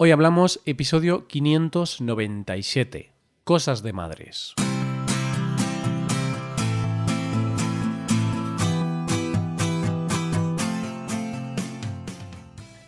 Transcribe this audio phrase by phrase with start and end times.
[0.00, 3.10] Hoy hablamos episodio 597,
[3.42, 4.54] Cosas de Madres.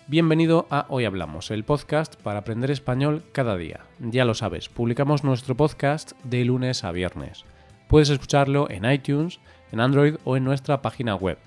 [0.07, 3.81] Bienvenido a Hoy Hablamos, el podcast para aprender español cada día.
[3.99, 7.45] Ya lo sabes, publicamos nuestro podcast de lunes a viernes.
[7.89, 9.41] Puedes escucharlo en iTunes,
[9.73, 11.39] en Android o en nuestra página web.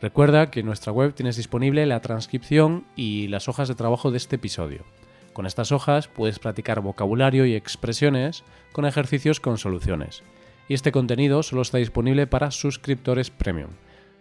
[0.00, 4.16] Recuerda que en nuestra web tienes disponible la transcripción y las hojas de trabajo de
[4.16, 4.86] este episodio.
[5.32, 10.22] Con estas hojas puedes practicar vocabulario y expresiones con ejercicios con soluciones.
[10.68, 13.70] Y este contenido solo está disponible para suscriptores premium.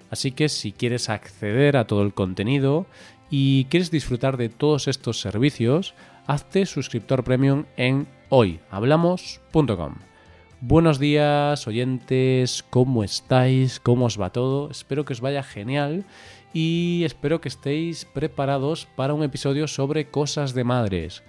[0.10, 2.86] Así que si quieres acceder a todo el contenido
[3.30, 5.94] y quieres disfrutar de todos estos servicios,
[6.28, 10.11] hazte suscriptor premium en hoyhablamos.com.
[10.64, 13.80] Buenos días, oyentes, ¿cómo estáis?
[13.80, 14.70] ¿Cómo os va todo?
[14.70, 16.06] Espero que os vaya genial
[16.54, 21.24] y espero que estéis preparados para un episodio sobre cosas de madres.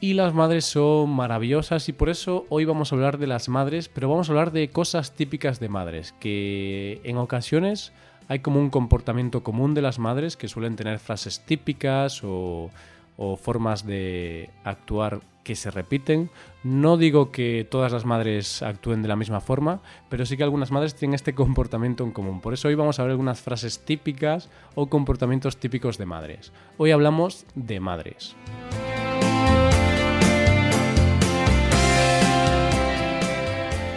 [0.00, 3.88] Y las madres son maravillosas y por eso hoy vamos a hablar de las madres,
[3.88, 7.92] pero vamos a hablar de cosas típicas de madres, que en ocasiones
[8.26, 12.72] hay como un comportamiento común de las madres que suelen tener frases típicas o,
[13.16, 16.30] o formas de actuar que se repiten.
[16.62, 20.70] No digo que todas las madres actúen de la misma forma, pero sí que algunas
[20.70, 22.40] madres tienen este comportamiento en común.
[22.40, 26.52] Por eso hoy vamos a ver algunas frases típicas o comportamientos típicos de madres.
[26.78, 28.36] Hoy hablamos de madres.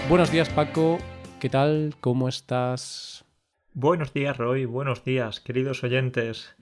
[0.07, 0.99] Buenos días Paco,
[1.39, 1.95] ¿qué tal?
[1.99, 3.25] ¿Cómo estás?
[3.73, 6.55] Buenos días Roy, buenos días queridos oyentes.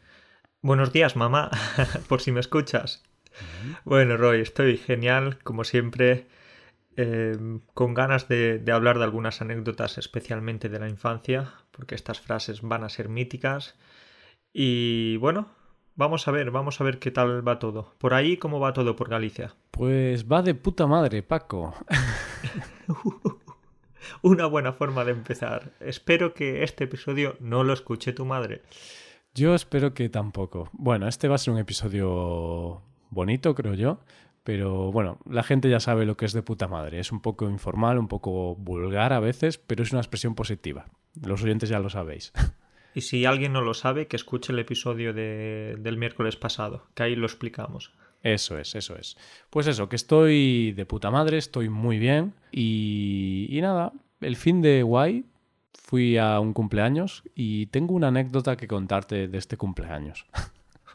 [0.66, 1.52] Buenos días mamá,
[2.08, 3.04] por si me escuchas.
[3.84, 6.26] Bueno, Roy, estoy genial, como siempre,
[6.96, 7.38] eh,
[7.74, 12.86] con ganas de, hablar de algunas anécdotas, especialmente de la infancia, porque estas frases van
[12.86, 13.76] a ser míticas.
[14.54, 15.50] Y bueno,
[15.96, 17.94] vamos a ver, vamos a ver qué tal va todo.
[17.98, 19.56] Por ahí, ¿cómo va todo por Galicia?
[19.70, 21.76] Pues va de puta madre, Paco.
[24.22, 25.74] Una buena forma de empezar.
[25.82, 28.62] Espero que este episodio no lo escuche tu madre.
[29.36, 30.70] Yo espero que tampoco.
[30.74, 34.00] Bueno, este va a ser un episodio bonito, creo yo.
[34.44, 37.00] Pero bueno, la gente ya sabe lo que es de puta madre.
[37.00, 40.86] Es un poco informal, un poco vulgar a veces, pero es una expresión positiva.
[41.22, 42.34] Los oyentes ya lo sabéis.
[42.94, 47.02] Y si alguien no lo sabe, que escuche el episodio de, del miércoles pasado, que
[47.02, 47.92] ahí lo explicamos.
[48.22, 49.18] Eso es, eso es.
[49.50, 52.36] Pues eso, que estoy de puta madre, estoy muy bien.
[52.52, 55.26] Y, y nada, el fin de guay,
[55.94, 60.26] fui a un cumpleaños y tengo una anécdota que contarte de este cumpleaños.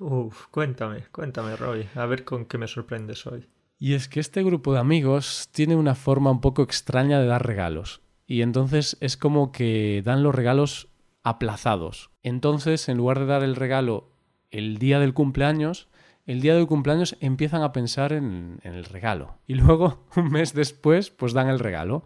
[0.00, 3.46] Uf, cuéntame, cuéntame, Roy, a ver con qué me sorprendes hoy.
[3.78, 7.46] Y es que este grupo de amigos tiene una forma un poco extraña de dar
[7.46, 8.00] regalos.
[8.26, 10.88] Y entonces es como que dan los regalos
[11.22, 12.10] aplazados.
[12.24, 14.10] Entonces, en lugar de dar el regalo
[14.50, 15.86] el día del cumpleaños,
[16.26, 19.36] el día del cumpleaños empiezan a pensar en, en, el regalo.
[19.46, 22.04] Y luego, un mes después, pues dan el regalo.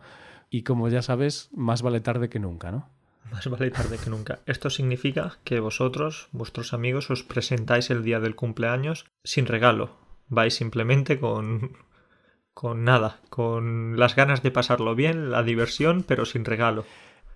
[0.55, 2.91] Y como ya sabes, más vale tarde que nunca, ¿no?
[3.31, 4.41] Más vale tarde que nunca.
[4.45, 9.97] Esto significa que vosotros, vuestros amigos, os presentáis el día del cumpleaños sin regalo.
[10.29, 11.79] Vais simplemente con.
[12.53, 16.85] con nada, con las ganas de pasarlo bien, la diversión, pero sin regalo.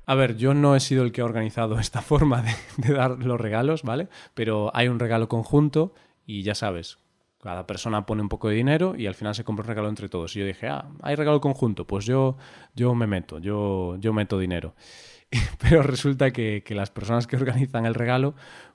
[0.04, 3.12] A ver, yo no he sido el que ha organizado esta forma de, de dar
[3.12, 4.08] los regalos, ¿vale?
[4.34, 5.94] Pero hay un regalo conjunto
[6.26, 6.98] y ya sabes,
[7.42, 10.08] cada persona pone un poco de dinero y al final se compra un regalo entre
[10.08, 10.34] todos.
[10.36, 12.36] Y yo dije, ah, hay regalo conjunto, pues yo,
[12.74, 14.74] yo me meto, yo, yo meto dinero.
[15.60, 18.34] pero resulta que, que las personas que organizan el regalo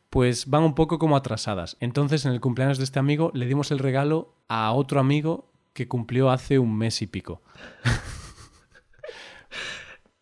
[0.10, 1.78] pues van un poco como atrasadas.
[1.80, 5.88] Entonces en el cumpleaños de este amigo le dimos el regalo a otro amigo que
[5.88, 7.42] cumplió hace un mes y pico.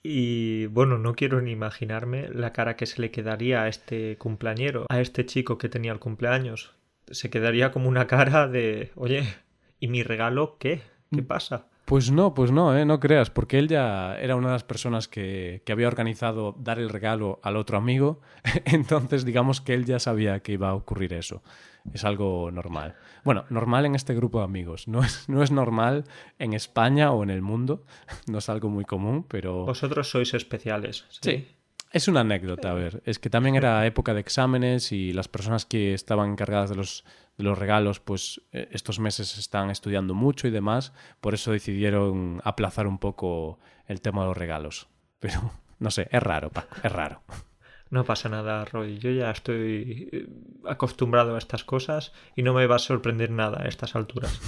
[0.02, 4.86] Y bueno, no quiero ni imaginarme la cara que se le quedaría a este cumpleañero,
[4.90, 6.74] a este chico que tenía el cumpleaños.
[7.12, 9.24] Se quedaría como una cara de, oye,
[9.80, 10.82] ¿y mi regalo qué?
[11.12, 11.68] ¿Qué pasa?
[11.86, 12.86] Pues no, pues no, ¿eh?
[12.86, 16.78] no creas, porque él ya era una de las personas que, que, había organizado dar
[16.78, 18.22] el regalo al otro amigo,
[18.66, 21.42] entonces digamos que él ya sabía que iba a ocurrir eso.
[21.92, 22.96] Es algo normal.
[23.24, 24.88] Bueno, normal en este grupo de amigos.
[24.88, 26.04] No es, no es normal
[26.38, 27.84] en España o en el mundo,
[28.28, 29.66] no es algo muy común, pero...
[29.66, 31.06] Vosotros sois especiales.
[31.10, 31.20] Sí.
[31.22, 31.48] sí.
[31.92, 33.02] Es una anécdota, a ver.
[33.06, 37.04] Es que también era época de exámenes y las personas que estaban encargadas de los,
[37.58, 40.94] regalos, pues estos meses están estudiando mucho y demás.
[41.20, 44.88] Por eso decidieron aplazar un poco el tema de los regalos.
[45.20, 47.24] Pero, no sé, es raro, Paco, es raro.
[47.90, 49.00] No pasa nada, Roy.
[49.00, 50.30] Yo ya estoy
[50.68, 54.40] acostumbrado a estas cosas y no me va a sorprender nada a estas alturas.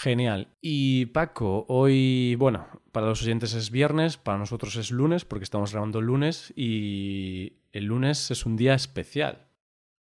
[0.00, 0.48] Genial.
[0.62, 5.72] Y Paco, hoy, bueno, para los oyentes es viernes, para nosotros es lunes, porque estamos
[5.72, 9.46] grabando el lunes y el lunes es un día especial.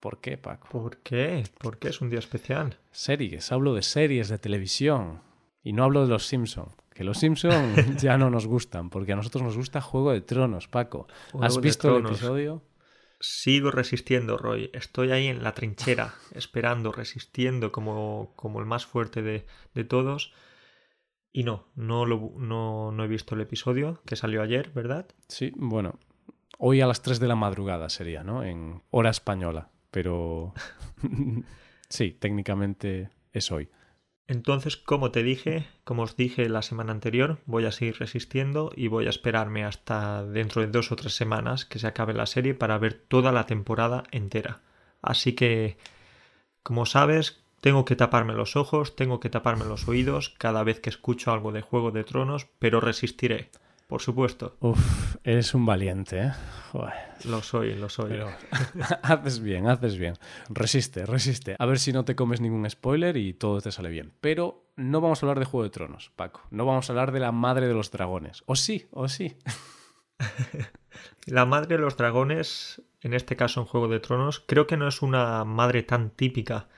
[0.00, 0.66] ¿Por qué, Paco?
[0.70, 1.44] ¿Por qué?
[1.58, 2.78] ¿Por qué es un día especial?
[2.90, 5.20] Series, hablo de series de televisión.
[5.62, 6.70] Y no hablo de los Simpson.
[6.94, 10.68] Que los Simpson ya no nos gustan, porque a nosotros nos gusta Juego de Tronos,
[10.68, 11.06] Paco.
[11.38, 12.62] ¿Has visto el episodio?
[13.22, 14.70] Sigo resistiendo, Roy.
[14.74, 20.34] Estoy ahí en la trinchera, esperando, resistiendo como, como el más fuerte de, de todos.
[21.32, 25.06] Y no, no, lo, no, no he visto el episodio que salió ayer, ¿verdad?
[25.28, 25.98] Sí, bueno,
[26.58, 28.44] hoy a las 3 de la madrugada sería, ¿no?
[28.44, 30.54] En hora española pero
[31.88, 33.68] sí, técnicamente es hoy.
[34.32, 38.88] Entonces, como te dije, como os dije la semana anterior, voy a seguir resistiendo y
[38.88, 42.55] voy a esperarme hasta dentro de dos o tres semanas que se acabe la serie
[42.55, 44.62] para ver toda la temporada entera.
[45.02, 45.76] Así que,
[46.62, 50.88] como sabes, tengo que taparme los ojos, tengo que taparme los oídos cada vez que
[50.88, 53.50] escucho algo de Juego de Tronos, pero resistiré
[53.92, 54.56] por supuesto.
[54.60, 56.32] Uf, eres un valiente, ¿eh?
[57.26, 58.08] Lo soy, lo soy.
[58.08, 58.30] Pero
[59.02, 60.14] haces bien, haces bien.
[60.48, 61.56] Resiste, resiste.
[61.58, 64.14] A ver si no te comes ningún spoiler y todo te sale bien.
[64.22, 66.40] Pero no vamos a hablar de Juego de Tronos, Paco.
[66.50, 68.44] No vamos a hablar de la madre de los dragones.
[68.46, 69.36] O sí, o sí.
[71.26, 74.88] la madre de los dragones, en este caso en Juego de Tronos, creo que no
[74.88, 76.70] es una madre tan típica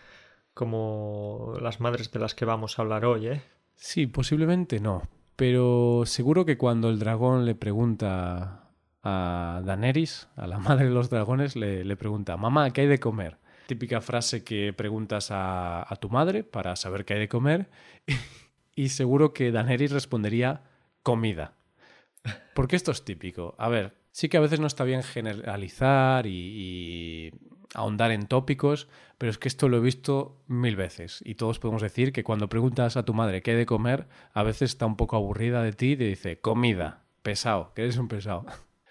[0.52, 3.42] como las madres de las que vamos a hablar hoy, ¿eh?
[3.76, 5.02] Sí, posiblemente no,
[5.36, 8.70] pero seguro que cuando el dragón le pregunta
[9.02, 13.38] a Daenerys, a la madre de los dragones, le, pregunta, mamá, ¿qué hay de comer?
[13.66, 17.68] Típica frase que preguntas a, tu madre para saber qué hay de comer.
[18.76, 20.62] Y, seguro que Daenerys respondería,
[21.04, 21.54] comida.
[22.56, 23.54] Porque esto es típico.
[23.56, 27.30] A ver, sí que a veces no está bien generalizar y
[27.74, 28.88] ahondar en tópicos,
[29.18, 32.48] pero es que esto lo he visto mil veces y todos podemos decir que cuando
[32.48, 35.72] preguntas a tu madre qué hay de comer, a veces está un poco aburrida de
[35.72, 38.46] ti y te dice comida, pesado, que eres un pesado.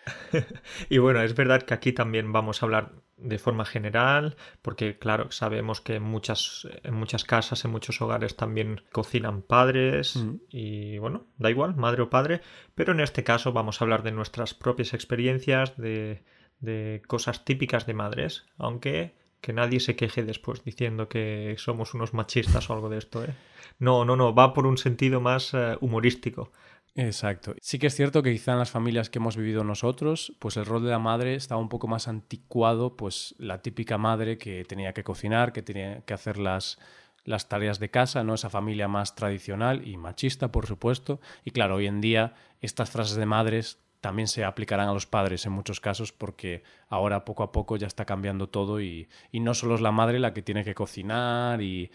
[0.89, 5.31] y bueno, es verdad que aquí también vamos a hablar de forma general, porque claro,
[5.31, 10.35] sabemos que en muchas, en muchas casas, en muchos hogares también cocinan padres mm.
[10.49, 12.41] y bueno, da igual, madre o padre,
[12.75, 16.23] pero en este caso vamos a hablar de nuestras propias experiencias, de,
[16.63, 22.13] de cosas típicas de madres, aunque que nadie se queje después diciendo que somos unos
[22.13, 23.23] machistas o algo de esto.
[23.25, 23.35] ¿eh?
[23.77, 26.51] No, no, no, va por un sentido más eh, humorístico.
[26.95, 27.55] Exacto.
[27.59, 30.65] Sí que es cierto que quizá en las familias que hemos vivido nosotros, pues el
[30.65, 34.93] rol de la madre estaba un poco más anticuado, pues la típica madre que tenía
[34.93, 36.79] que cocinar, que tenía que hacer las,
[37.25, 38.35] las tareas de casa, ¿no?
[38.35, 41.19] Esa familia más tradicional y machista, por supuesto.
[41.43, 45.45] Y claro, hoy en día estas frases de madres también se aplicarán a los padres
[45.45, 49.75] en muchos casos porque ahora poco a poco ya está cambiando todo y, no solo
[49.75, 51.89] es la madre la que tiene que cocinar y,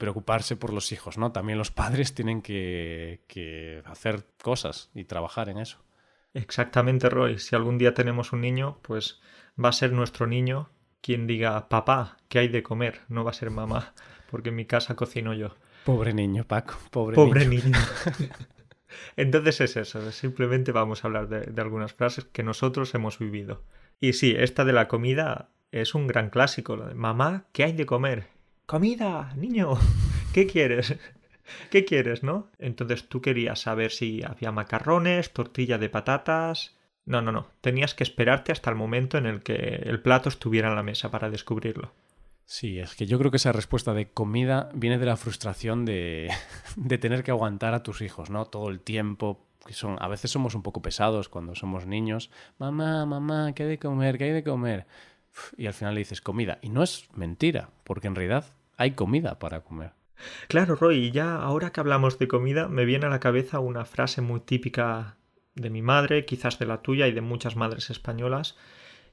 [0.00, 1.30] preocuparse por los hijos, ¿no?
[1.30, 5.78] También los padres tienen que, que, hacer cosas y trabajar en eso.
[6.34, 7.38] Exactamente, Roy.
[7.38, 9.20] Si algún día tenemos un niño, pues
[9.62, 10.70] va a ser nuestro niño
[11.00, 13.02] quien diga, papá, ¿qué hay de comer?
[13.08, 13.94] No va a ser mamá,
[14.32, 15.54] porque en mi casa cocino yo.
[15.84, 17.62] Pobre niño, Paco, pobre, pobre niño.
[17.66, 17.78] niño.
[19.16, 23.62] Entonces es eso, simplemente vamos a hablar de, algunas frases que nosotros hemos vivido.
[24.00, 26.76] Y sí, esta de la comida es un gran clásico.
[26.94, 28.28] Mamá, ¿qué hay de comer?
[28.66, 29.78] Comida, niño,
[30.32, 30.96] ¿qué quieres?
[31.70, 32.50] ¿Qué quieres, no?
[32.58, 36.76] Entonces tú querías saber si había macarrones, tortilla de patatas.
[37.04, 37.46] No, no, no.
[37.60, 41.10] Tenías que esperarte hasta el momento en el que el plato estuviera en la mesa
[41.10, 41.92] para descubrirlo.
[42.48, 46.30] Sí, es que yo creo que esa respuesta de comida viene de la frustración de,
[47.00, 48.46] tener que aguantar a tus hijos, ¿no?
[48.46, 52.30] Todo el tiempo, que son, a veces somos un poco pesados cuando somos niños.
[52.58, 54.16] Mamá, mamá, ¿qué hay de comer?
[54.16, 54.86] ¿Qué hay de comer?
[55.58, 56.58] Y al final le dices comida.
[56.62, 59.92] Y no es mentira, porque en realidad hay comida para comer.
[60.48, 64.22] Claro, Roy, ya ahora que hablamos de comida, me viene a la cabeza una frase
[64.22, 65.16] muy típica
[65.54, 68.56] de mi madre, quizás de la tuya y de muchas madres españolas,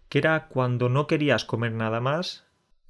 [0.08, 2.46] que era cuando no querías comer nada más,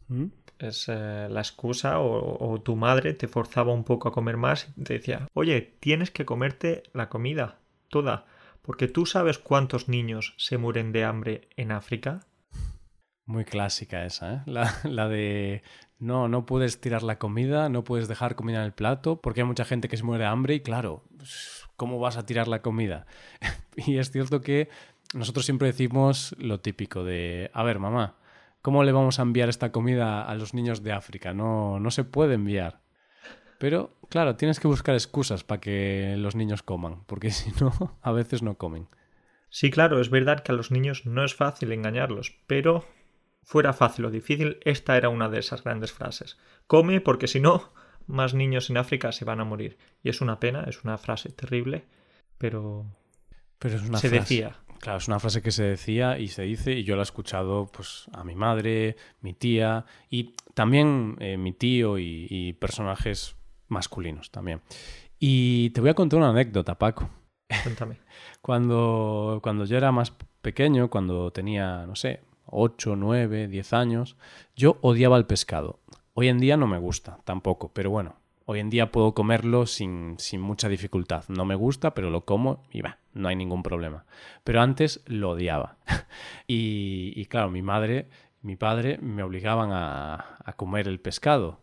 [0.07, 0.25] ¿Mm?
[0.59, 4.83] Es eh, la excusa o, tu madre te forzaba un poco a comer más y
[4.83, 8.25] te decía, oye, tienes que comerte la comida, toda,
[8.61, 12.21] porque tú sabes cuántos niños se mueren de hambre en África.
[13.25, 14.41] Muy clásica esa, ¿eh?
[14.45, 15.63] La, la, de
[15.99, 19.47] no, no puedes tirar la comida, no puedes dejar comida en el plato, porque hay
[19.47, 21.03] mucha gente que se muere de hambre y claro,
[21.75, 23.05] ¿cómo vas a tirar la comida?
[23.75, 24.69] y es cierto que
[25.13, 28.15] nosotros siempre decimos lo típico de, a ver, mamá,
[28.63, 31.33] ¿Cómo le vamos a enviar esta comida a los niños de África?
[31.33, 32.79] No, no se puede enviar.
[33.59, 38.11] Pero, claro, tienes que buscar excusas para que los niños coman, porque si no, a
[38.13, 38.87] veces no comen.
[39.49, 42.85] Sí, claro, es verdad que a los niños no es fácil engañarlos, pero
[43.43, 46.39] fuera fácil o difícil, esta era una de esas grandes frases.
[46.65, 47.73] Come porque si no,
[48.07, 49.77] más niños en África se van a morir.
[50.03, 51.83] Y es una pena, es una frase terrible,
[52.37, 52.85] pero,
[53.59, 54.55] pero es una se decía.
[54.83, 57.67] Claro, es una frase que se decía y se dice y yo la he escuchado
[57.71, 63.37] pues a mi madre, mi tía y también eh, mi tío y, y, personajes
[63.69, 64.59] masculinos también.
[65.17, 67.09] Y te voy a contar una anécdota, Paco.
[67.63, 67.99] Cuéntame.
[68.41, 70.11] cuando, cuando yo era más
[70.41, 74.17] pequeño, cuando tenía, no sé, 8, 9, 10 años,
[74.53, 75.79] yo odiaba el pescado.
[76.13, 80.15] Hoy en día no me gusta tampoco, pero bueno, Hoy en día puedo comerlo sin,
[80.19, 81.23] sin, mucha dificultad.
[81.29, 84.05] No me gusta, pero lo como y va, no hay ningún problema.
[84.43, 85.77] Pero antes lo odiaba.
[86.47, 88.09] y, y, claro, mi madre,
[88.41, 91.61] mi padre me obligaban a, a, comer el pescado.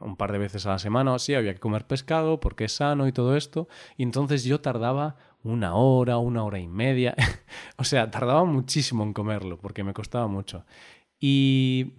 [0.00, 2.72] Un par de veces a la semana o así había que comer pescado porque es
[2.72, 3.68] sano y todo esto.
[3.98, 7.14] Y entonces yo tardaba una hora, una hora y media.
[7.76, 10.64] o sea, tardaba muchísimo en comerlo porque me costaba mucho.
[11.18, 11.92] Y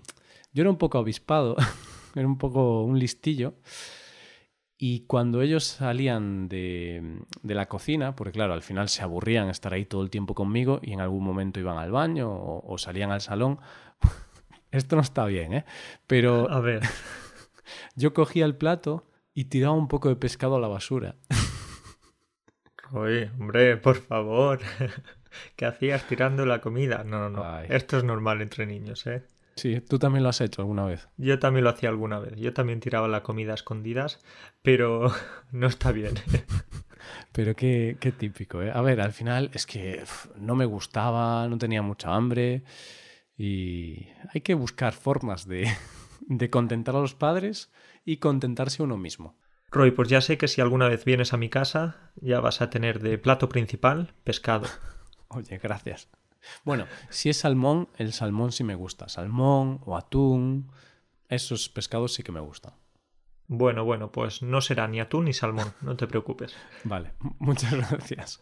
[0.54, 1.56] yo era un poco avispado.
[2.16, 3.56] era un poco un listillo.
[4.78, 9.74] Y cuando ellos salían de, de, la cocina, porque claro, al final se aburrían estar
[9.74, 13.12] ahí todo el tiempo conmigo y en algún momento iban al baño o, o salían
[13.12, 13.60] al salón,
[14.72, 15.66] esto no está bien, ¿eh?
[16.08, 16.50] Pero...
[16.50, 16.82] A ver.
[17.96, 21.16] Yo cogía el plato y tiraba un poco de pescado a la basura.
[22.92, 24.60] Oye, hombre, por favor.
[25.56, 27.04] ¿Qué hacías tirando la comida?
[27.06, 27.44] No, no, no.
[27.46, 27.68] Ay.
[27.70, 29.24] Esto es normal entre niños, ¿eh?
[29.62, 31.08] Sí, tú también lo has hecho alguna vez.
[31.18, 32.34] Yo también lo hacía alguna vez.
[32.36, 34.18] Yo también tiraba la comida a escondidas,
[34.64, 35.12] pero
[35.52, 36.16] no está bien.
[37.32, 38.72] pero qué, qué típico, ¿eh?
[38.74, 40.04] A ver, al final es que
[40.36, 42.64] no me gustaba, no tenía mucha hambre
[43.38, 45.68] y hay que buscar formas de,
[46.22, 47.72] de contentar a los padres
[48.04, 49.38] y contentarse uno mismo.
[49.70, 52.72] Roy, pues ya sé que si alguna vez vienes a mi casa, ya vas a
[52.72, 54.66] tener de plato principal pescado.
[55.28, 56.10] Oye, gracias.
[56.64, 59.10] Bueno, si es salmón, el salmón sí me gusta.
[59.10, 60.72] Salmón o atún,
[61.30, 62.74] esos pescados sí que me gustan.
[63.48, 66.56] Bueno, bueno, pues no será ni atún ni salmón, no te preocupes.
[66.86, 68.40] Vale, muchas gracias.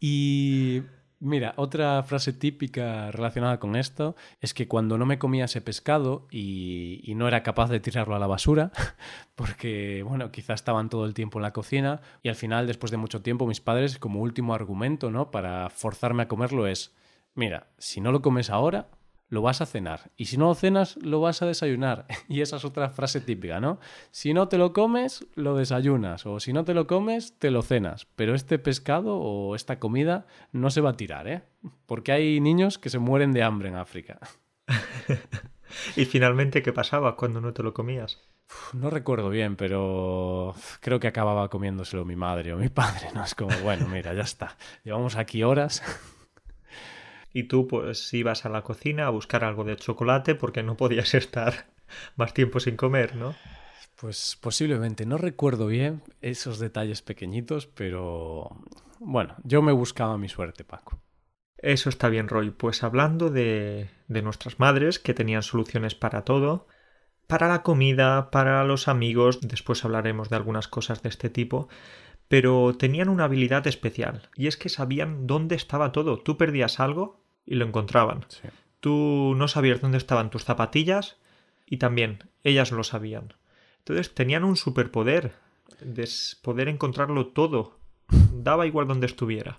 [0.00, 0.82] Y
[1.20, 6.26] mira, otra frase típica relacionada con esto es que cuando no me comía ese pescado
[6.32, 8.72] y, y, no era capaz de tirarlo a la basura,
[9.36, 12.96] porque, bueno, quizás estaban todo el tiempo en la cocina y al final, después de
[12.96, 15.30] mucho tiempo, mis padres, como último argumento, ¿no?
[15.30, 16.92] Para forzarme a comerlo es
[17.40, 18.90] mira, si no lo comes ahora,
[19.30, 20.10] lo vas a cenar.
[20.18, 22.06] Y si no lo cenas, lo vas a desayunar.
[22.28, 23.80] Y esa es otra frase típica, ¿no?
[24.10, 26.26] Si no te lo comes, lo desayunas.
[26.26, 28.06] O si no te lo comes, te lo cenas.
[28.14, 31.42] Pero este pescado o esta comida no se va a tirar, ¿eh?
[31.86, 34.18] Porque hay niños que se mueren de hambre en África.
[35.96, 38.20] ¿Y finalmente qué pasaba cuando no te lo comías?
[38.74, 43.24] No recuerdo bien, pero creo que acababa comiéndoselo mi madre o mi padre, ¿no?
[43.24, 44.58] Es como, bueno, mira, ya está.
[44.84, 45.82] Llevamos aquí horas
[47.32, 51.14] y tú pues ibas a la cocina a buscar algo de chocolate porque no podías
[51.14, 51.66] estar
[52.16, 53.34] más tiempo sin comer, ¿no?
[54.00, 58.56] Pues posiblemente, no recuerdo bien esos detalles pequeñitos, pero
[58.98, 61.02] bueno, yo me buscaba mi suerte, Paco.
[61.58, 62.50] Eso está bien, Roy.
[62.50, 66.66] Pues hablando de, de nuestras madres, que tenían soluciones para todo,
[67.26, 71.68] para la comida, para los amigos, después hablaremos de algunas cosas de este tipo,
[72.30, 76.20] pero tenían una habilidad especial, y es que sabían dónde estaba todo.
[76.20, 78.24] Tú perdías algo y lo encontraban.
[78.28, 78.46] Sí.
[78.78, 81.16] Tú no sabías dónde estaban tus zapatillas
[81.66, 83.34] y también ellas lo sabían.
[83.78, 85.32] Entonces tenían un superpoder
[85.80, 86.08] de
[86.40, 87.76] poder encontrarlo todo.
[88.32, 89.58] Daba igual donde estuviera.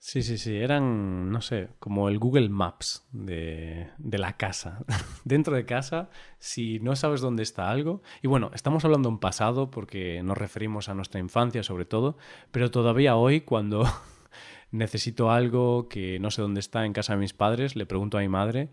[0.00, 4.84] Sí, sí, sí, eran, no sé, como el Google Maps de, de, la casa.
[5.24, 9.70] Dentro de casa, si no sabes dónde está algo, y bueno, estamos hablando en pasado
[9.72, 12.16] porque nos referimos a nuestra infancia sobre todo,
[12.52, 13.84] pero todavía hoy cuando
[14.70, 18.20] necesito algo que no sé dónde está en casa de mis padres, le pregunto a
[18.20, 18.70] mi madre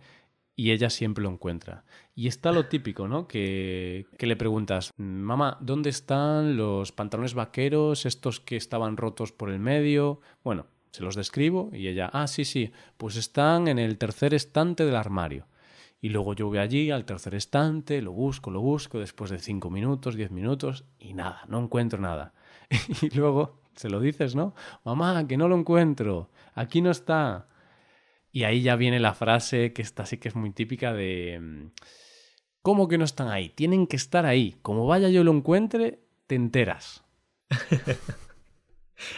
[0.55, 1.85] y ella siempre lo encuentra.
[2.13, 3.27] Y está lo típico, ¿no?
[3.27, 9.49] Que, que, le preguntas, mamá, ¿dónde están los pantalones vaqueros, estos que estaban rotos por
[9.49, 10.21] el medio?
[10.43, 14.85] Bueno, se los describo y ella, ah, sí, sí, pues están en el tercer estante
[14.85, 15.45] del armario.
[15.99, 19.69] Y luego yo voy allí al tercer estante, lo busco, lo busco, después de cinco
[19.69, 22.33] minutos, diez minutos, y nada, no encuentro nada.
[23.01, 24.55] y luego se lo dices, ¿no?
[24.85, 27.49] Mamá, que no lo encuentro, aquí no está.
[28.31, 31.71] Y ahí ya viene la frase que esta sí que es muy típica de...
[32.61, 33.49] ¿Cómo que no están ahí?
[33.49, 34.55] Tienen que estar ahí.
[34.61, 37.03] Como vaya yo lo encuentre, te enteras.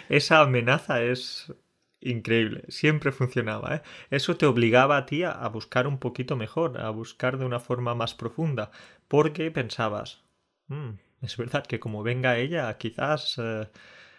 [0.10, 1.54] Esa amenaza es
[2.08, 2.64] increíble.
[2.70, 3.76] Siempre funcionaba.
[3.76, 3.82] ¿eh?
[4.10, 7.96] Eso te obligaba a ti a buscar un poquito mejor, a buscar de una forma
[7.96, 8.72] más profunda,
[9.08, 10.24] porque pensabas,
[10.68, 13.68] mmm, es verdad que como venga ella, quizás eh,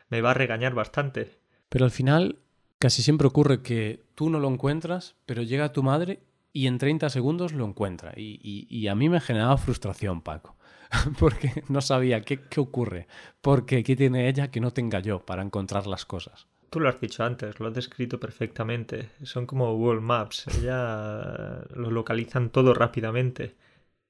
[0.09, 1.39] me va a regañar bastante.
[1.69, 2.39] Pero al final
[2.79, 6.21] casi siempre ocurre que tú no lo encuentras, pero llega tu madre
[6.53, 8.13] y en 30 segundos lo encuentra.
[8.17, 10.57] Y a mí me generaba frustración, Paco.
[11.19, 13.07] Porque no sabía qué, qué ocurre.
[13.41, 16.47] Porque ¿qué tiene ella que no tenga yo para encontrar las cosas?
[16.71, 19.11] Tú lo has dicho antes, lo has descrito perfectamente.
[19.23, 23.57] Son como Google Maps, ya lo localizan todo rápidamente.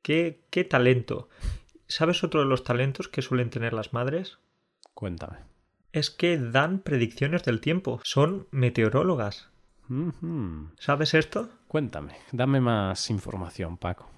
[0.02, 1.28] ¿Qué, qué talento?
[1.86, 4.38] ¿Sabes otro de los talentos que suelen tener las madres?
[4.94, 5.38] Cuéntame.
[5.92, 8.00] Es que dan predicciones del tiempo.
[8.04, 9.50] Son meteorólogas.
[10.78, 11.48] ¿Sabes esto?
[11.66, 14.10] Cuéntame, dame más información, Paco.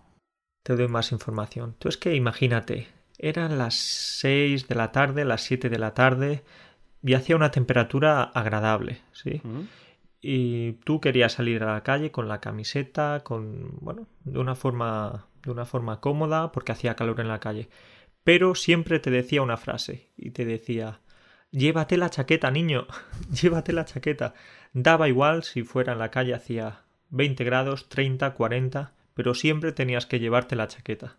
[0.64, 1.76] Te doy más información.
[1.78, 6.42] Tú es que imagínate, eran las 6 de la tarde, las 7 de la tarde,
[7.02, 9.42] y hacía una temperatura agradable, ¿sí?
[10.20, 15.26] Y tú querías salir a la calle con la camiseta, con, bueno, de una forma,
[15.42, 17.70] de una forma cómoda, porque hacía calor en la calle.
[18.22, 21.00] Pero siempre te decía una frase, y te decía,
[21.50, 22.86] llévate la chaqueta, niño,
[23.30, 24.34] llévate la chaqueta.
[24.72, 30.06] Daba igual si fuera en la calle hacía 20 grados, 30, 40, pero siempre tenías
[30.06, 31.16] que llevarte la chaqueta.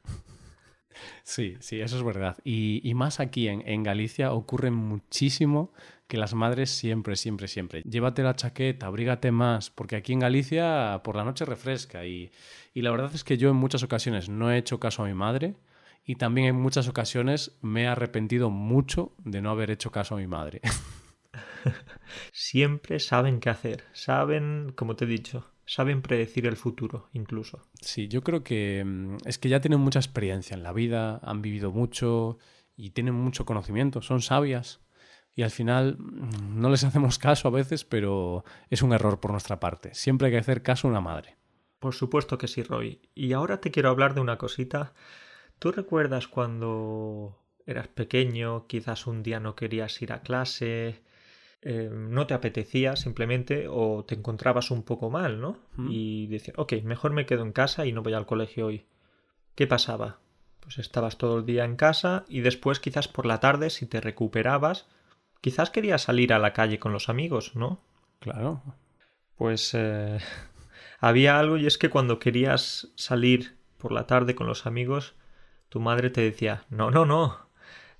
[1.24, 2.38] Sí, sí, eso es verdad.
[2.43, 5.74] Y, más aquí en, Galicia ocurre muchísimo
[6.07, 11.01] que las madres siempre, siempre, siempre, llévate la chaqueta, abrígate más, porque aquí en Galicia
[11.03, 12.05] por la noche refresca.
[12.05, 12.31] Y,
[12.74, 15.13] y la verdad es que yo en muchas ocasiones no he hecho caso a mi
[15.13, 15.55] madre
[16.05, 20.17] y también en muchas ocasiones me he arrepentido mucho de no haber hecho caso a
[20.17, 20.62] mi madre.
[22.33, 27.62] Siempre saben qué hacer, saben, como te he dicho, saben predecir el futuro incluso.
[27.80, 31.42] Sí, yo creo que mm, es que ya tienen mucha experiencia en la vida, han
[31.42, 32.38] vivido mucho
[32.75, 34.82] y tienen mucho conocimiento, son sabias.
[35.34, 39.32] Y al final mm, no les hacemos caso a veces, pero es un error por
[39.32, 39.94] nuestra parte.
[39.94, 41.38] Siempre hay que hacer caso a una madre.
[41.80, 43.00] Por supuesto que sí, Roy.
[43.16, 44.94] Y ahora te quiero hablar de una cosita.
[45.58, 51.01] ¿Tú recuerdas cuando eras pequeño, quizás un día no querías ir a clase,
[51.63, 55.60] eh, no te apetecía simplemente o te encontrabas un poco mal, ¿no?
[55.89, 58.86] Y decías, ok, mejor me quedo en casa y no voy al colegio hoy.
[59.53, 60.20] ¿Qué pasaba?
[60.60, 64.01] Pues estabas todo el día en casa y después quizás por la tarde, si te
[64.01, 64.88] recuperabas,
[65.39, 67.80] quizás querías salir a la calle con los amigos, ¿no?
[68.20, 68.63] Claro.
[69.36, 70.18] Pues eh,
[71.00, 75.13] había algo y es que cuando querías salir por la tarde con los amigos,
[75.70, 77.50] tu madre te decía, no, no, no,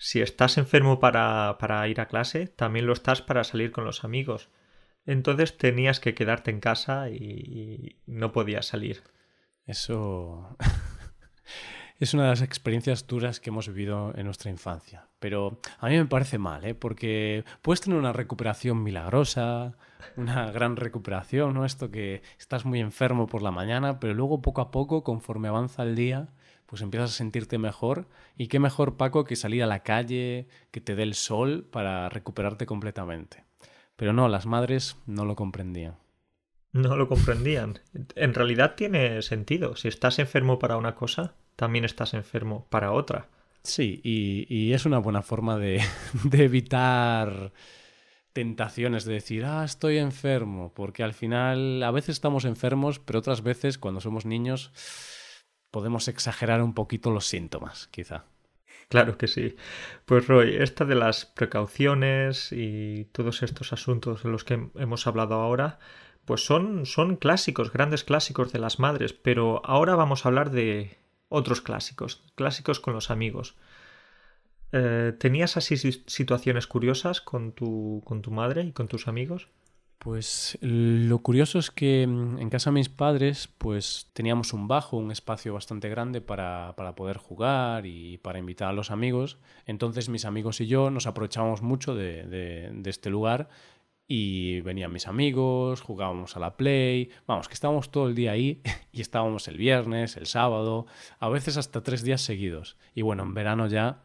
[0.02, 4.04] si estás enfermo para, para ir a clase, también lo estás para salir con los
[4.04, 4.50] amigos.
[5.06, 9.04] Entonces tenías que quedarte en casa y, no podías salir.
[9.68, 10.58] Eso
[12.00, 15.08] es una de las experiencias duras que hemos vivido en nuestra infancia.
[15.20, 16.74] Pero a mí me parece mal, ¿eh?
[16.74, 19.78] porque puedes tener una recuperación milagrosa,
[20.18, 21.64] una gran recuperación, ¿no?
[21.64, 25.84] Esto que estás muy enfermo por la mañana, pero luego poco a poco, conforme avanza
[25.84, 26.30] el día,
[26.72, 28.08] pues empiezas a sentirte mejor.
[28.38, 32.08] Y qué mejor, Paco, que salir a la calle, que te dé el sol para
[32.08, 33.44] recuperarte completamente.
[33.98, 35.98] Pero no, las madres no lo comprendían.
[36.72, 37.80] No lo comprendían.
[38.16, 39.76] En realidad tiene sentido.
[39.76, 43.28] Si estás enfermo para una cosa, también estás enfermo para otra.
[43.64, 45.82] Sí, y, es una buena forma de,
[46.24, 47.52] de evitar
[48.32, 53.44] tentaciones de decir, ah, estoy enfermo, porque al final a veces estamos enfermos, pero otras
[53.44, 54.72] veces cuando somos niños
[55.72, 58.26] podemos exagerar un poquito los síntomas, quizá.
[58.90, 59.56] Claro que sí.
[60.06, 65.36] Pues Roy, esta de las precauciones y todos estos asuntos de los que hemos hablado
[65.36, 65.80] ahora,
[66.26, 70.98] pues son, son clásicos, grandes clásicos de las madres, pero ahora vamos a hablar de
[71.30, 73.56] otros clásicos, clásicos con los amigos.
[74.74, 79.48] Eh, ¿Tenías así situaciones curiosas con tu, con tu madre y con tus amigos?
[80.04, 84.98] Pues lo curioso es que mm, en casa de mis padres pues teníamos un bajo,
[84.98, 89.38] un espacio bastante grande para, para, poder jugar y para invitar a los amigos.
[89.68, 93.50] Entonces mis amigos y yo nos aprovechábamos mucho de, de, este lugar
[94.08, 98.64] y venían mis amigos, jugábamos a la play, vamos, que estábamos todo el día ahí
[98.92, 100.88] y estábamos el viernes, el sábado,
[101.20, 102.76] a veces hasta tres días seguidos.
[102.96, 104.02] Y bueno, en verano ya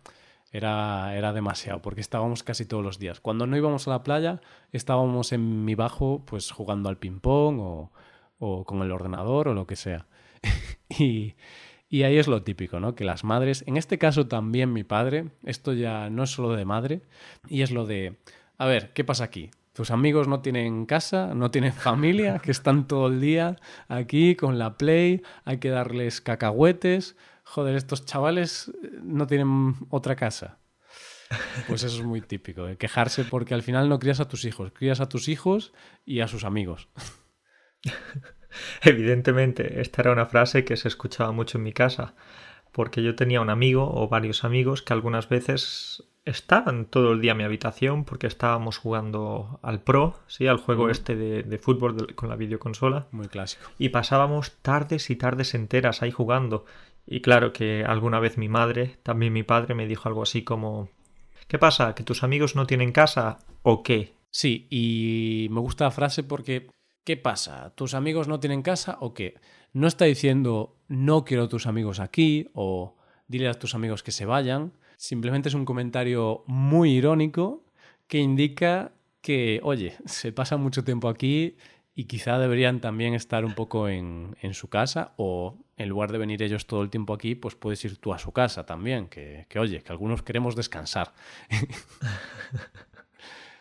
[0.56, 3.20] era, era demasiado, porque estábamos casi todos los días.
[3.20, 4.40] Cuando no íbamos a la playa,
[4.72, 7.92] estábamos en mi bajo, pues jugando al ping-pong o,
[8.38, 10.06] o, con el ordenador o lo que sea.
[10.88, 11.34] y,
[11.88, 12.94] y ahí es lo típico, ¿no?
[12.94, 16.64] Que las madres, en este caso también mi padre, esto ya no es solo de
[16.64, 17.02] madre,
[17.48, 18.16] y es lo de,
[18.58, 19.50] a ver, ¿qué pasa aquí?
[19.72, 23.56] Tus amigos no tienen casa, no tienen familia, que están todo el día
[23.88, 27.14] aquí con la Play, hay que darles cacahuetes,
[27.46, 30.58] joder, estos chavales eh, no tienen otra casa.
[31.66, 34.70] Pues eso es muy típico, de quejarse porque al final no crías a tus hijos,
[34.72, 35.72] crías a tus hijos
[36.04, 36.88] y a sus amigos.
[38.82, 42.14] Evidentemente, esta era una frase que se escuchaba mucho en mi casa,
[42.72, 47.32] porque yo tenía un amigo o varios amigos que algunas veces estaban todo el día
[47.32, 50.48] en mi habitación porque estábamos jugando al Pro, ¿sí?
[50.48, 53.06] al juego este de, fútbol con la videoconsola.
[53.12, 53.64] Muy clásico.
[53.78, 56.64] Y pasábamos tardes y tardes enteras ahí jugando.
[57.06, 60.88] Y claro que alguna vez mi madre, también mi padre, me dijo algo así como
[61.48, 61.94] ¿Qué pasa?
[61.94, 64.16] ¿Que tus amigos no tienen casa o qué?
[64.30, 66.68] Sí, y me gusta la frase porque
[67.04, 67.72] ¿qué pasa?
[67.76, 69.34] ¿Tus amigos no tienen casa o qué?
[69.72, 72.96] No está diciendo no quiero tus amigos aquí o
[73.28, 74.72] dile a tus amigos que se vayan.
[74.96, 77.64] Simplemente es un comentario muy irónico
[78.08, 81.56] que indica que, oye, se pasa mucho tiempo aquí
[81.96, 86.18] y quizá deberían también estar un poco en, en, su casa o en lugar de
[86.18, 89.46] venir ellos todo el tiempo aquí, pues puedes ir tú a su casa también, que,
[89.48, 91.12] que oye, que algunos queremos descansar.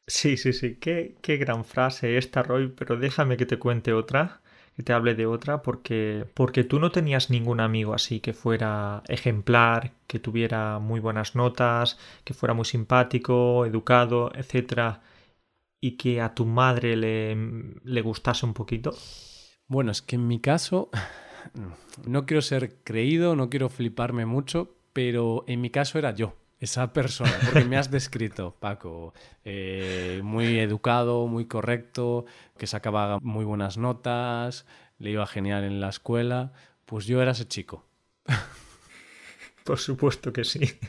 [0.07, 4.41] Sí, sí, sí, qué, qué gran frase esta, Roy, pero déjame que te cuente otra,
[4.75, 9.01] que te hable de otra, porque, porque tú no tenías ningún amigo así que fuera
[9.07, 15.01] ejemplar, que tuviera muy buenas notas, que fuera muy simpático, educado, etcétera,
[15.79, 17.35] y que a tu madre le,
[17.83, 18.95] le gustase un poquito.
[19.67, 20.89] Bueno, es que en mi caso,
[22.05, 26.93] no quiero ser creído, no quiero fliparme mucho, pero en mi caso era yo esa
[26.93, 32.25] persona, porque me has descrito, Paco, eh, muy educado, muy correcto,
[32.57, 34.65] que sacaba muy buenas notas,
[34.97, 36.53] le iba genial en la escuela,
[36.85, 37.85] pues yo era ese chico.
[39.63, 40.79] Por supuesto que sí.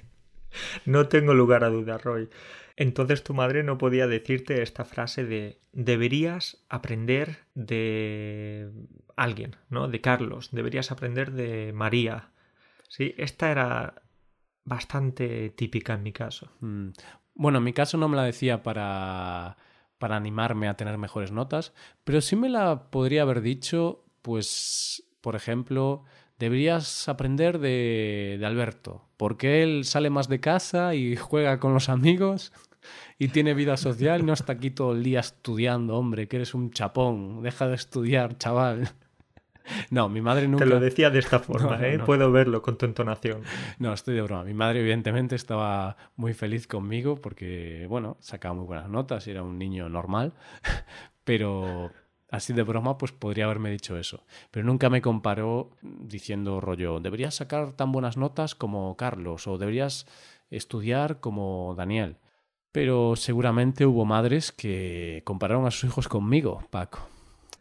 [0.85, 2.29] No tengo lugar a duda, Roy.
[2.77, 8.71] Entonces tu madre no podía decirte esta frase de deberías aprender de
[9.17, 9.89] alguien, ¿no?
[9.89, 12.31] De Carlos, deberías aprender de María.
[12.89, 14.03] Sí, esta era
[14.65, 16.51] bastante típica en mi caso.
[16.61, 16.91] Mm.
[17.35, 19.57] Bueno, en mi caso no me la decía para,
[19.99, 21.73] para animarme a tener mejores notas,
[22.05, 26.05] pero sí me la podría haber dicho, pues, por ejemplo,
[26.39, 31.89] deberías aprender de, de Alberto, porque él sale más de casa y juega con los
[31.89, 32.53] amigos
[33.19, 36.55] y tiene vida social y no está aquí todo el día estudiando, hombre, que eres
[36.55, 38.91] un chapón, deja de estudiar, chaval.
[39.91, 40.65] No, mi madre nunca.
[40.65, 41.99] Te lo decía de esta forma, ¿eh?
[41.99, 43.43] Puedo verlo con tu entonación.
[43.81, 44.45] No, estoy de broma.
[44.45, 49.43] Mi madre, evidentemente, estaba muy feliz conmigo porque, bueno, sacaba muy buenas notas y era
[49.43, 50.35] un niño normal.
[51.25, 51.91] Pero
[52.31, 54.25] así de broma, pues podría haberme dicho eso.
[54.53, 60.07] Pero nunca me comparó diciendo, rollo, deberías sacar tan buenas notas como Carlos o deberías
[60.51, 62.19] estudiar como Daniel.
[62.77, 67.09] Pero seguramente hubo madres que compararon a sus hijos conmigo, Paco.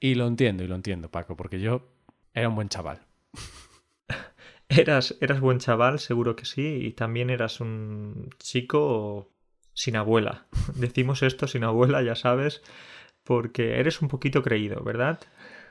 [0.02, 1.88] Y lo entiendo, y lo entiendo, Paco, porque yo
[2.34, 3.00] era un buen chaval.
[4.68, 9.32] Eras, eras buen chaval, seguro que sí, y también eras un chico
[9.74, 10.48] sin abuela.
[10.76, 12.62] Decimos esto sin abuela, ya sabes,
[13.24, 15.22] porque eres un poquito creído, ¿verdad?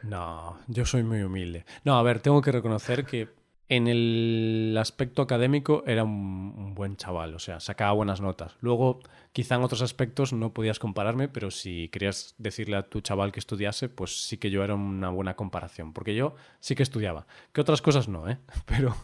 [0.03, 1.67] No, yo soy muy humilde.
[1.85, 3.29] No, a ver, tengo que reconocer que
[3.69, 8.57] en el aspecto académico era un, buen chaval, o sea, sacaba buenas notas.
[8.61, 9.01] Luego,
[9.33, 13.41] quizá en otros aspectos no podías compararme, pero si querías decirle a tu chaval que
[13.41, 17.27] estudiase, pues sí que yo era una buena comparación, porque yo sí que estudiaba.
[17.53, 18.39] Que otras cosas no, ¿eh?
[18.67, 18.95] Pero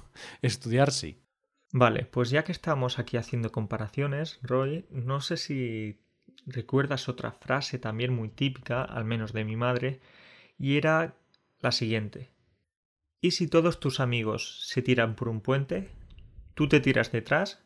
[0.42, 1.22] estudiar sí.
[1.72, 6.00] Vale, pues ya que estamos aquí haciendo comparaciones, Roy, no sé si
[6.46, 10.00] recuerdas otra frase también muy típica, al menos de mi madre,
[10.58, 11.14] y era
[11.60, 12.30] la siguiente.
[13.20, 15.90] ¿Y si todos tus amigos se tiran por un puente?
[16.54, 17.62] ¿Tú te tiras detrás?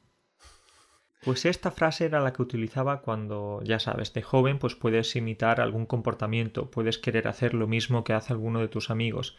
[1.25, 5.61] Pues esta frase era la que utilizaba cuando, ya sabes, de joven pues puedes imitar
[5.61, 9.39] algún comportamiento, puedes querer hacer lo mismo que hace alguno de tus amigos.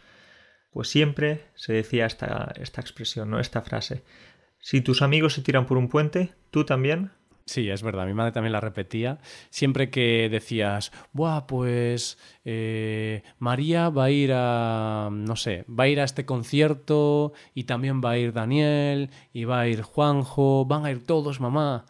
[0.72, 3.40] Pues siempre se decía esta, esta expresión, ¿no?
[3.40, 4.04] Esta frase.
[4.60, 7.12] Si tus amigos se tiran por un puente, ¿tú también?
[7.48, 8.08] Sí, es verdad.
[8.08, 9.20] Mi madre también la repetía.
[9.52, 15.88] Siempre que decías, Buah, pues eh, María va a ir a, no sé, va a
[15.88, 20.66] ir a este concierto y también va a ir Daniel y va a ir Juanjo,
[20.66, 21.86] van a ir todos, mamá.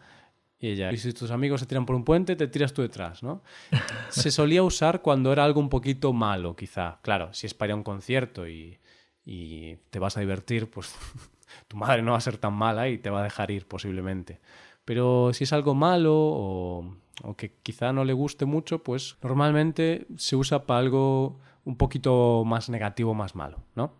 [0.58, 3.22] Y ella, y si tus amigos se tiran por un puente, te tiras tú detrás,
[3.22, 3.42] ¿no?
[4.10, 6.98] se solía usar cuando era algo un poquito malo, quizá.
[7.02, 8.78] Claro, si es para ir a un concierto y,
[9.24, 10.94] y te vas a divertir, pues
[11.68, 14.40] tu madre no va a ser tan mala y te va a dejar ir posiblemente.
[14.86, 16.96] Pero si es algo malo o,
[17.36, 22.70] que quizá no le guste mucho, pues normalmente se usa para algo un poquito más
[22.70, 23.92] negativo, más malo, ¿no?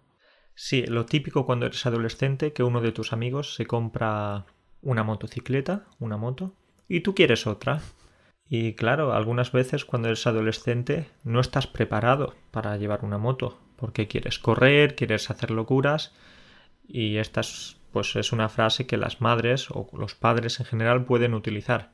[0.55, 4.47] Sí, lo típico cuando eres adolescente, que uno de tus amigos se compra
[4.81, 6.55] una motocicleta, una moto,
[6.89, 7.83] y tú quieres otra.
[8.49, 14.07] Y claro, algunas veces cuando eres adolescente no estás preparado para llevar una moto, porque
[14.07, 16.15] quieres correr, quieres hacer locuras,
[16.87, 21.33] y estas pues es una frase que las madres o los padres en general pueden
[21.33, 21.93] utilizar.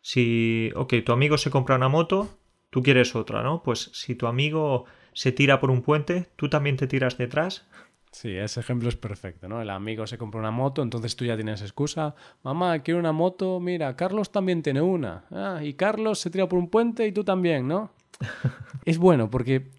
[0.00, 2.28] Si, ok, tu amigo se compra una moto,
[2.70, 3.60] tú quieres otra, ¿no?
[3.64, 7.66] Pues si tu amigo se tira por un puente, tú también te tiras detrás.
[8.12, 9.60] Sí, ese ejemplo es perfecto, ¿no?
[9.60, 12.14] El amigo se compra una moto, entonces tú ya tienes excusa.
[12.44, 15.24] Mamá, quiero una moto, mira, Carlos también tiene una.
[15.32, 17.90] Ah, y Carlos se tira por un puente y tú también, ¿no?
[18.84, 19.72] es bueno porque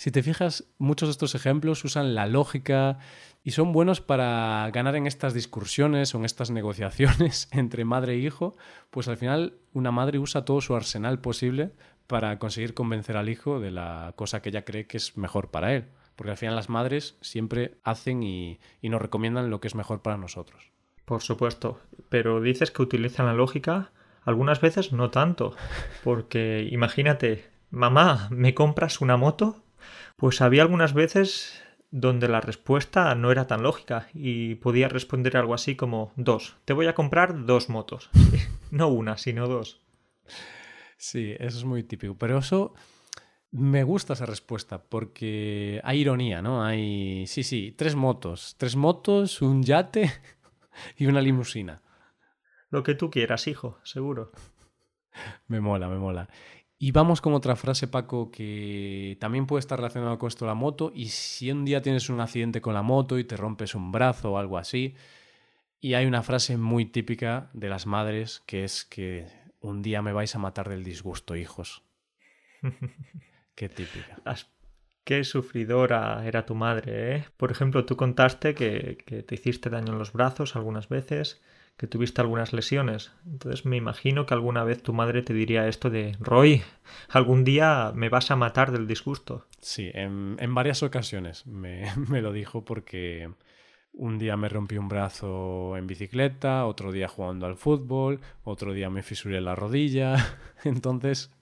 [0.00, 2.96] si te fijas, muchos de estos ejemplos usan la lógica
[3.42, 8.18] Y son buenos para ganar en estas discusiones o en estas negociaciones entre madre e
[8.18, 8.56] hijo,
[8.90, 11.72] pues al final una madre usa todo su arsenal posible
[12.06, 15.74] para conseguir convencer al hijo de la cosa que ella cree que es mejor para
[15.74, 15.86] él.
[16.16, 20.02] Porque al final las madres siempre hacen y, y nos recomiendan lo que es mejor
[20.02, 20.70] para nosotros.
[21.06, 23.90] Por supuesto, pero dices que utilizan la lógica,
[24.24, 25.56] algunas veces no tanto,
[26.04, 29.62] porque imagínate, mamá, ¿me compras una moto?
[30.16, 35.54] Pues había algunas veces donde la respuesta no era tan lógica y podía responder algo
[35.54, 36.56] así como dos.
[36.64, 38.10] Te voy a comprar dos motos.
[38.70, 39.80] no una, sino dos.
[40.96, 42.16] Sí, eso es muy típico.
[42.16, 42.74] Pero eso
[43.50, 46.64] me gusta esa respuesta porque hay ironía, ¿no?
[46.64, 48.54] Hay, sí, sí, tres motos.
[48.58, 50.12] Tres motos, un yate
[50.96, 51.82] y una limusina.
[52.70, 54.30] Lo que tú quieras, hijo, seguro.
[55.48, 56.28] me mola, me mola.
[56.82, 60.54] Y vamos con otra frase, Paco, que también puede estar relacionada con esto de la
[60.54, 60.92] moto.
[60.94, 64.32] Y si un día tienes un accidente con la moto y te rompes un brazo
[64.32, 64.94] o algo así,
[65.78, 69.26] y hay una frase muy típica de las madres que es que
[69.60, 71.82] un día me vais a matar del disgusto, hijos.
[73.54, 74.16] Qué típica.
[75.04, 77.24] Qué sufridora era tu madre, ¿eh?
[77.36, 81.42] Por ejemplo, tú contaste que, que te hiciste daño en los brazos algunas veces
[81.80, 83.10] que tuviste algunas lesiones.
[83.24, 86.60] Entonces me imagino que alguna vez tu madre te diría esto de Roy,
[87.08, 89.46] algún día me vas a matar del disgusto.
[89.60, 91.88] Sí, en, varias ocasiones me,
[92.20, 93.30] lo dijo porque
[93.94, 98.90] un día me rompí un brazo en bicicleta, otro día jugando al fútbol, otro día
[98.90, 100.16] me fisuré la rodilla.
[100.64, 101.32] Entonces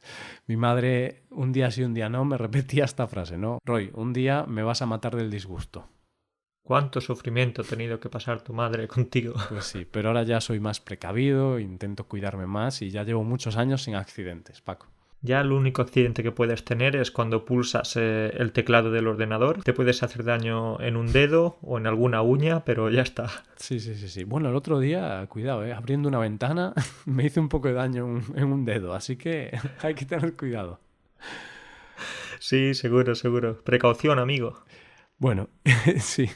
[0.46, 3.59] mi madre un día sí, un día no, me repetía esta frase, ¿no?
[3.64, 5.88] Roy, un día me vas a matar del disgusto.
[6.68, 9.33] ¿Cuánto sufrimiento ha tenido que pasar tu madre contigo?
[9.48, 13.57] Pues sí, pero ahora ya soy más precavido, intento cuidarme más y ya llevo muchos
[13.57, 14.87] años sin accidentes, Paco.
[15.22, 19.62] Ya el único accidente que puedes tener es cuando pulsas eh, el teclado del ordenador.
[19.62, 23.31] Te puedes hacer daño en un dedo o en alguna uña, pero ya está.
[23.57, 24.24] Sí, sí, sí, sí.
[24.24, 26.74] Bueno, el otro día, cuidado, eh, abriendo una ventana
[27.07, 30.81] me hice un poco de daño en un dedo, así que hay que tener cuidado.
[32.40, 33.64] Sí, seguro, seguro.
[33.64, 34.64] Precaución, amigo.
[35.16, 35.48] Bueno,
[35.98, 36.28] sí.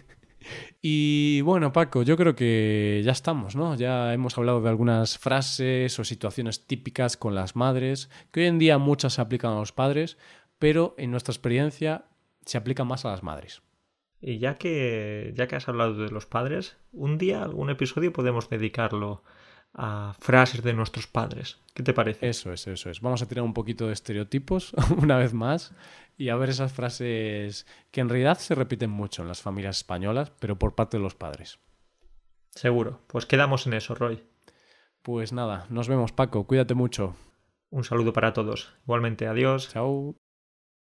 [0.80, 3.74] Y bueno, Paco, yo creo que ya estamos, ¿no?
[3.74, 8.58] Ya hemos hablado de algunas frases o situaciones típicas con las madres, que hoy en
[8.58, 10.18] día muchas se aplican a los padres,
[10.58, 12.04] pero en nuestra experiencia
[12.44, 13.62] se aplican más a las madres.
[14.20, 18.48] Y ya que, ya que has hablado de los padres, un día, algún episodio podemos
[18.48, 19.24] dedicarlo
[19.74, 21.58] a frases de nuestros padres.
[21.74, 22.28] ¿Qué te parece?
[22.28, 23.00] Eso es, eso es.
[23.00, 25.72] Vamos a tirar un poquito de estereotipos una vez más
[26.22, 30.30] y a ver esas frases que en realidad se repiten mucho en las familias españolas,
[30.38, 31.58] pero por parte de los padres.
[32.50, 33.00] Seguro.
[33.08, 34.22] Pues quedamos en eso, Roy.
[35.02, 36.46] Pues nada, nos vemos, Paco.
[36.46, 37.16] Cuídate mucho.
[37.70, 38.72] Un saludo para todos.
[38.84, 39.70] Igualmente, adiós.
[39.72, 40.14] Chao.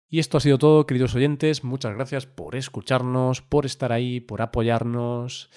[0.09, 1.65] Y esto ha sido todo, queridos oyentes.
[1.65, 5.51] Muchas gracias por escucharnos, por estar ahí, por apoyarnos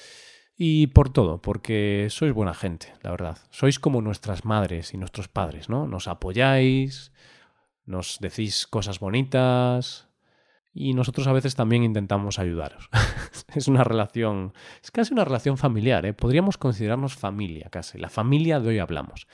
[0.57, 3.37] y por todo, porque sois buena gente, la verdad.
[3.51, 5.85] Sois como nuestras madres y nuestros padres, ¿no?
[5.85, 7.11] Nos apoyáis,
[7.89, 10.07] nos decís cosas bonitas
[10.75, 12.87] y nosotros a veces también intentamos ayudaros.
[13.55, 16.13] es una relación, es casi una relación familiar, ¿eh?
[16.13, 19.27] podríamos considerarnos familia casi, la familia de hoy hablamos.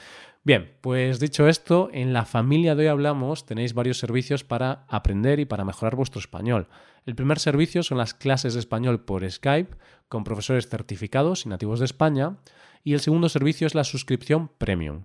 [0.43, 5.41] Bien, pues dicho esto, en la familia de hoy hablamos tenéis varios servicios para aprender
[5.41, 6.69] y para mejorar vuestro español.
[7.05, 9.75] El primer servicio son las clases de español por Skype
[10.07, 12.37] con profesores certificados y nativos de España
[12.85, 15.03] y el segundo servicio es la suscripción premium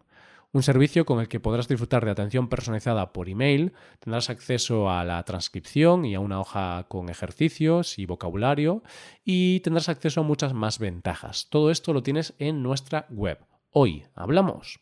[0.53, 5.05] un servicio con el que podrás disfrutar de atención personalizada por email, tendrás acceso a
[5.05, 8.83] la transcripción y a una hoja con ejercicios y vocabulario
[9.25, 11.49] y tendrás acceso a muchas más ventajas.
[11.51, 13.39] Todo esto lo tienes en nuestra web.
[13.71, 14.81] Hoy hablamos.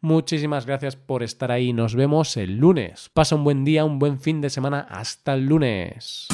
[0.00, 1.72] Muchísimas gracias por estar ahí.
[1.72, 3.10] Nos vemos el lunes.
[3.12, 4.86] Pasa un buen día, un buen fin de semana.
[4.88, 6.28] Hasta el lunes.